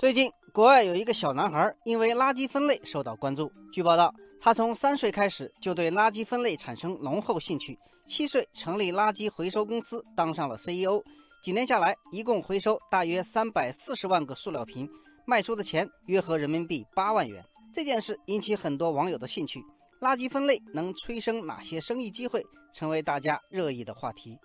[0.00, 3.52] 最近，国外有一个小男孩因为垃圾分类受到关注。
[3.70, 7.78] 据报道，他从三岁开始就对垃圾分类产生浓厚兴趣，
[8.08, 11.02] 七岁成立垃圾回收公司，当上了 CEO。
[11.42, 14.88] 几年下来，一共回收大约三百四十万个塑料瓶，
[15.26, 17.44] 卖出的钱约合人民币八万元。
[17.70, 19.62] 这件事引起很多网友的兴趣。
[20.00, 22.42] 垃圾分类能催生哪些生意机会，
[22.72, 24.38] 成为大家热议的话题。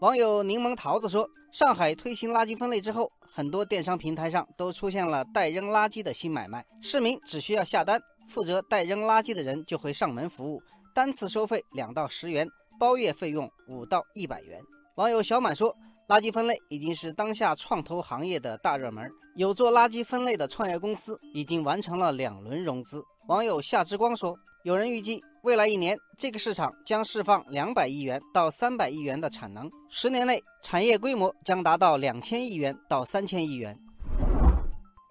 [0.00, 10.62] 网友柠檬桃子说：“上海推行垃圾分类之后。”很多电商平台上都出现了代扔垃圾的新买卖，市民只需要下单，负责代扔垃圾的人就会上门服务，
[10.94, 12.48] 单次收费两到十元，
[12.78, 14.60] 包月费用五到一百元。
[14.96, 15.76] 网友小满说
[16.08, 24.36] ：“垃圾分类已经是当下创投行业的大热门，有做垃圾分类的创业公司已经完成了两轮融资。”网友夏之光说。
[24.62, 33.78] 有人预计，未来一年这个市场将释放两百亿元到三百亿元的产能，十年内产业规模将达到两千亿元到三千亿元。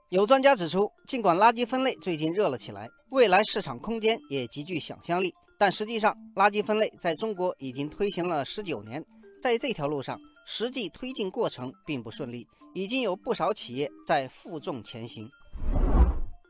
[0.10, 9.04] 有专家指出，尽管垃圾分类最近热了起来，未来市场空间也极具想象力，但实际上，垃圾分类在中国已经推行了十九年，
[9.40, 15.28] 在这条路上，实际推进过程并不顺利，已经有不少企业在负重前行。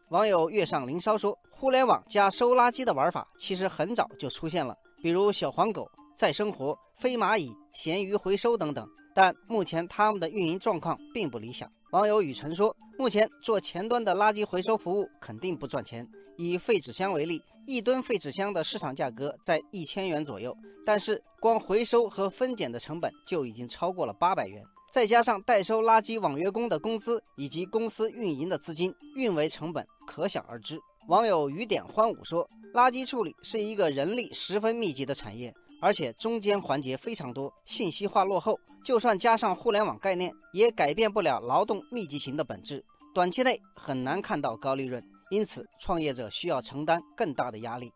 [0.10, 8.88] 网友月上凌霄说：“互联网加收垃圾的玩法其实很早就出现了，比如小黄狗、再生活、飞蚂蚁、咸鱼回收等等。
[9.22, 16.08] 但目前他们的运营状况并不理想。”网友雨辰说：“目前做前端的垃圾回收服务肯定不赚钱。
[16.38, 30.80] 以废纸箱为例，一吨废纸箱的市场价格在一千元左右，但是光回收和分拣的成本就已经超过了八百元。”再加上代收垃圾网约工的工资以及公司运营的资金，运维成本可想而知。
[31.10, 38.60] 网友雨点欢舞说：“垃圾处理是一个人力十分密集的产业，而且中间环节非常多，信息化落后。
[38.84, 42.84] 就算加上互联网概念，也改变不了劳动密集型的本质。
[43.14, 47.92] 短期内很难看到高利润，因此创业者需要承担更大的压力。”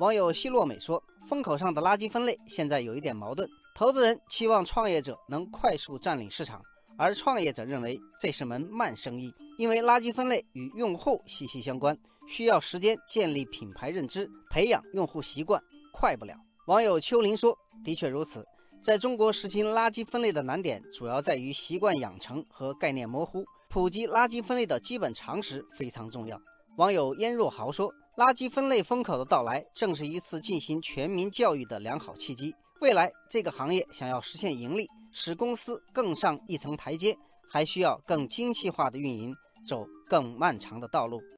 [0.00, 6.60] 网友希洛美说：“风口上的垃圾分类现在有一点矛盾。”投资人期望创业者能快速占领市场，
[6.96, 15.62] 而创业者认为这是门慢生意，因为垃圾分类与用户息息相关，需要时间建立品牌认知，培养用户习惯，
[15.92, 16.34] 快不了。
[16.66, 18.46] 网友秋林说：“的确如此，
[18.84, 26.40] 在中国实行垃圾分类的难点主要在于习惯养成和概念模糊，普及垃圾分类的基本常识非常重要。”
[26.78, 37.16] 网友燕若豪说：“垃圾分类风口的到来，正是一次进行全民教育的良好契机。”未来这个行业想要实现盈利，使公司更上一层台阶，
[37.48, 39.34] 还需要更精细化的运营，
[39.66, 41.22] 走更漫长的道路。